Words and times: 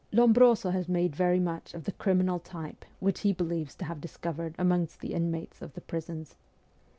Lonibroso 0.11 0.71
has 0.71 0.89
made 0.89 1.15
very 1.15 1.39
much 1.39 1.75
of 1.75 1.83
the' 1.83 1.91
criminal 2.01 2.39
type' 2.39 2.85
which 2.99 3.19
he 3.19 3.33
believes 3.33 3.75
to 3.75 3.85
have 3.85 4.01
discovered 4.01 4.55
amongst 4.57 4.99
the 4.99 5.13
inmates 5.13 5.61
of 5.61 5.73
the 5.73 5.81
prisons. 5.81 6.35